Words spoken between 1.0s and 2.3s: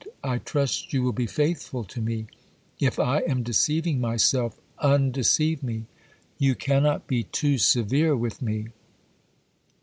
will be faithful to me.